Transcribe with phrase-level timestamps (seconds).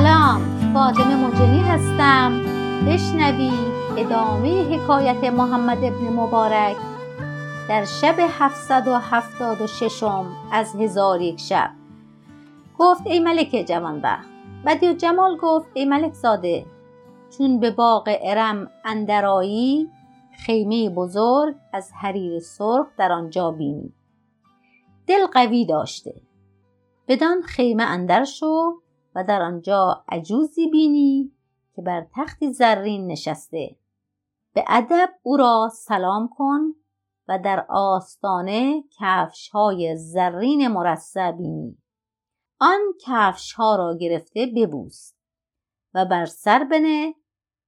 [0.00, 0.40] سلام.
[0.74, 2.40] فاطمه مجنی هستم.
[2.86, 6.76] بشنوید ادامه حکایت محمد ابن مبارک
[7.68, 10.02] در شب 776
[10.52, 11.70] از هزار یک شب.
[12.78, 14.28] گفت ای ملک جوانبخت.
[14.66, 16.66] بدی جمال گفت ای ملک زاده
[17.38, 19.90] چون به باغ ارم اندرایی
[20.46, 23.92] خیمه بزرگ از حریر سرخ در آنجا بینی.
[25.06, 26.14] دل قوی داشته.
[27.08, 28.80] بدان خیمه اندر شو
[29.14, 31.32] و در آنجا عجوزی بینی
[31.76, 33.76] که بر تختی زرین نشسته.
[34.54, 36.60] به ادب او را سلام کن
[37.28, 41.78] و در آستانه کفش های زرین مرصع بینی.
[42.60, 45.12] آن کفش ها را گرفته ببوس
[45.94, 47.14] و بر سر بنه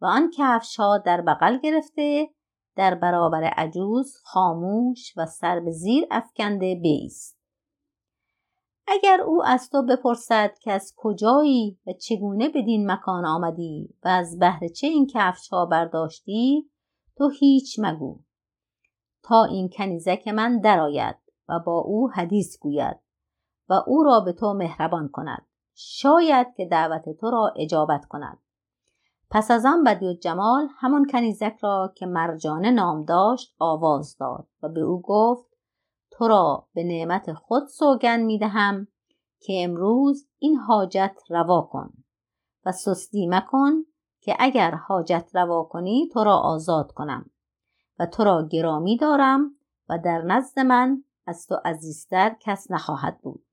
[0.00, 2.30] و آن کفش ها در بغل گرفته
[2.76, 7.37] در برابر عجوز خاموش و سر به زیر افکنده بیست.
[8.90, 14.38] اگر او از تو بپرسد که از کجایی و چگونه بدین مکان آمدی و از
[14.38, 16.70] بهر چه این کفش ها برداشتی
[17.16, 18.20] تو هیچ مگو.
[19.22, 21.16] تا این کنیزک من درآید
[21.48, 22.96] و با او حدیث گوید
[23.68, 25.46] و او را به تو مهربان کند.
[25.74, 28.38] شاید که دعوت تو را اجابت کند.
[29.30, 34.46] پس از آن بدی و جمال همان کنیزک را که مرجانه نام داشت آواز داد
[34.62, 35.47] و به او گفت
[36.18, 38.88] تو را به نعمت خود سوگند می دهم
[39.40, 41.92] که امروز این حاجت روا کن
[42.64, 43.84] و سستی مکن
[44.20, 47.30] که اگر حاجت روا کنی تو را آزاد کنم
[47.98, 49.56] و تو را گرامی دارم
[49.88, 53.44] و در نزد من از تو عزیزتر کس نخواهد بود.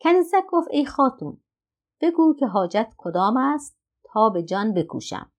[0.00, 1.40] کنیزک گفت ای خاتون
[2.00, 5.32] بگو که حاجت کدام است تا به جان بکوشم.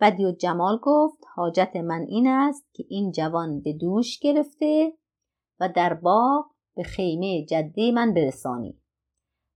[0.00, 4.99] بدی و جمال گفت حاجت من این است که این جوان به دوش گرفته
[5.60, 6.44] و در باغ
[6.76, 8.80] به خیمه جده من برسانی.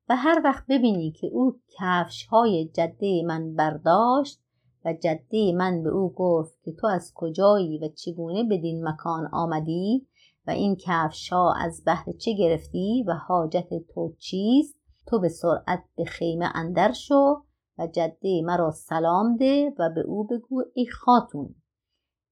[0.09, 4.41] و هر وقت ببینی که او کفش های جده من برداشت
[4.85, 10.07] و جده من به او گفت که تو از کجایی و چگونه بدین مکان آمدی
[10.47, 14.77] و این کفش ها از بهر چه گرفتی و حاجت تو چیست
[15.07, 17.43] تو به سرعت به خیمه اندر شو
[17.79, 21.55] و جده مرا سلام ده و به او بگو ای خاتون.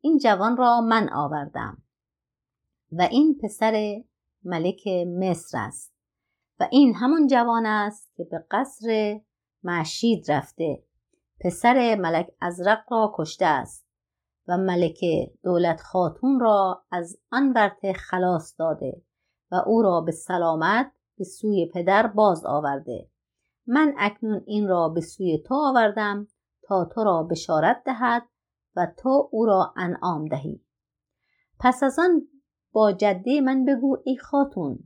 [0.00, 1.81] این جوان را من آوردم.
[2.92, 4.03] و این پسر
[4.44, 5.94] ملک مصر است.
[6.60, 9.20] و این همان جوان است که به قصر
[9.62, 10.82] معشید رفته.
[11.41, 13.86] پسر ملک ازرق را کشته است
[14.48, 19.02] و ملکه دولت خاتون را از آن ورته خلاص داده
[19.50, 23.08] و او را به سلامت به سوی پدر باز آورده.
[23.66, 26.26] من اکنون این را به سوی تو آوردم
[26.62, 28.22] تا تو را بشارت دهد
[28.76, 30.64] و تو او را انعام دهی.
[31.60, 32.28] پس از آن
[32.72, 34.78] با جده من بگو ای خاتون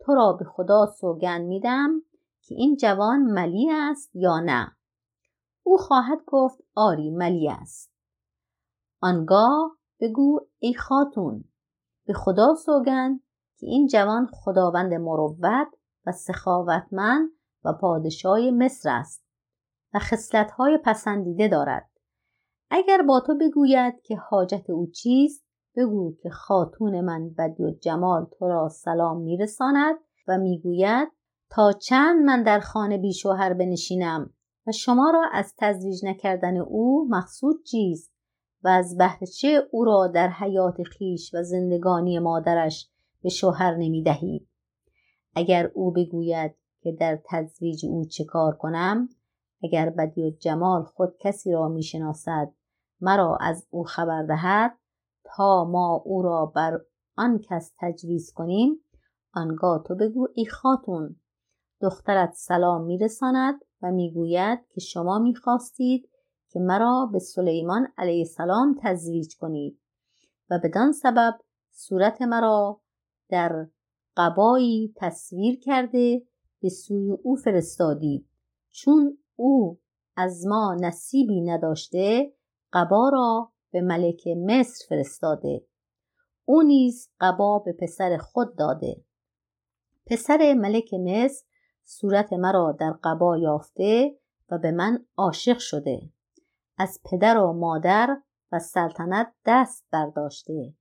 [0.00, 2.02] تو را به خدا سوگند میدم
[2.42, 4.76] که این جوان ملی است یا نه؟
[5.62, 7.92] او خواهد گفت آری ملی است.
[9.00, 11.44] آنگاه بگو ای خاتون
[12.06, 13.20] به خدا سوگند
[13.58, 15.68] که این جوان خداوند مروت
[16.06, 17.30] و سخاوتمند
[17.64, 19.24] و پادشاه مصر است
[19.94, 21.90] و خصلت‌های پسندیده دارد.
[22.70, 25.47] اگر با تو بگوید که حاجت او چیست
[25.78, 29.96] بگو که خاتون من بدی و جمال تو را سلام میرساند
[30.28, 31.08] و می‌گوید
[31.50, 34.30] تا چند من در خانه بی شوهر بنشینم
[34.66, 38.12] و شما را از تزویج نکردن او مقصود چیست
[38.64, 42.90] و از بهر چه او را در حیات خیش و زندگانی مادرش
[43.22, 44.48] به شوهر نمی دهید.
[45.34, 49.08] اگر او بگوید که در تزویج او چه کار کنم
[49.62, 52.52] اگر بدی و جمال خود کسی را می شناسد
[53.00, 54.78] مرا از او خبر دهد
[55.36, 56.80] تا ما او را بر
[57.16, 58.84] آن کس تجویز کنیم
[59.34, 61.16] آنگاه تو بگو ای خاتون.
[61.80, 66.08] دخترت سلام میرساند و می‌گوید که شما می‌خواستید
[66.50, 69.80] که مرا به سلیمان علیه السلام تزویج کنید
[70.50, 71.38] و بدان سبب
[71.70, 72.80] صورت مرا
[73.28, 73.68] در
[74.16, 76.22] قبایی تصویر کرده
[76.60, 78.28] به سوی او فرستادید.
[78.70, 79.80] چون او
[80.16, 82.32] از ما نصیبی نداشته
[82.72, 85.66] قبا را به ملک مصر فرستاده.
[86.44, 89.04] او نیز قبا به پسر خود داده.
[90.06, 91.44] پسر ملک مصر
[91.84, 94.18] صورت مرا در قبا یافته
[94.50, 96.00] و به من عاشق شده.
[96.78, 98.16] از پدر و مادر
[98.52, 100.74] و سلطنت دست برداشته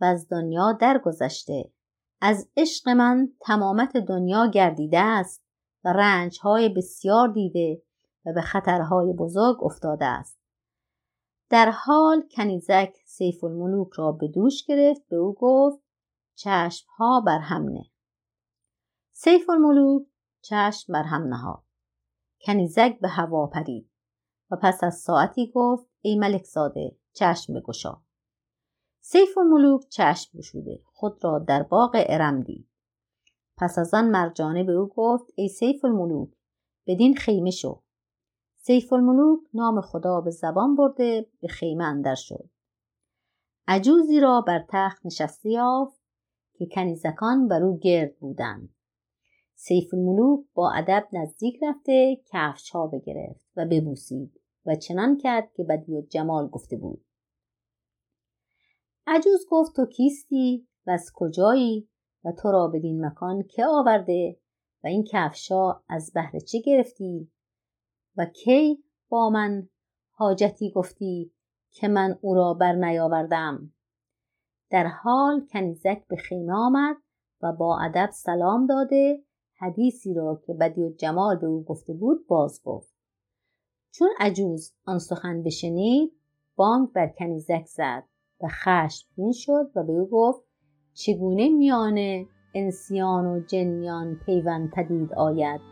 [0.00, 1.72] و از دنیا درگذشته.
[2.20, 5.44] از عشق من تمامت دنیا گردیده است
[5.84, 7.82] و رنجهای بسیار دیده
[8.26, 10.41] و به خطرهای بزرگ افتاده است.
[11.52, 15.82] در حال کنیزک سیف الملوک را به دوش گرفت به او گفت
[16.34, 17.84] چشمها بر هم نه.
[19.12, 20.06] سیف الملوک
[20.42, 21.64] چشم بر هم نهاد.
[22.46, 23.90] کنیزک به هوا پرید
[24.50, 28.02] و پس از ساعتی گفت ای ملک زاده چشم بگشا.
[29.00, 32.68] سیف الملوک چشم گشوده خود را در باغ ارم دید.
[33.58, 36.30] پس از آن مرجانه به او گفت ای سیف الملوک
[36.86, 37.82] بدین خیمه شو.
[38.64, 42.50] سیف الملوک نام خدا به زبان برده به خیمه اندر شد.
[43.68, 46.02] عجوزی را بر تخت نشسته یافت
[46.54, 48.74] که کنیزکان بر او گرد بودند.
[49.54, 55.64] سیف الملوک با ادب نزدیک رفته کفش ها بگرفت و ببوسید و چنان کرد که
[55.64, 57.04] بدی و جمال گفته بود.
[59.06, 61.88] عجوز گفت تو کیستی؟ و از کجایی؟
[62.24, 64.40] و تو را بدین مکان که آورده؟
[64.84, 67.32] و این کفشا از بهر چه گرفتی؟
[68.16, 69.68] و کی با من
[70.10, 71.32] حاجتی گفتی
[71.70, 73.72] که من او را بر نیاوردم؟
[74.70, 76.96] در حال کنیزک به خیمه آمد
[77.42, 79.24] و با ادب سلام داده
[79.54, 82.94] حدیثی را که بدی و جمال به او گفته بود باز گفت.
[83.90, 86.12] چون عجوز آن سخن بشنید
[86.56, 88.04] بانگ بر کنیزک زد
[88.40, 90.42] و خشمگین شد و به او گفت
[90.94, 95.71] چگونه میان انسیان و جنیان پیوند پدید آید؟